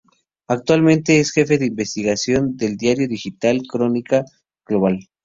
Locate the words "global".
4.65-4.97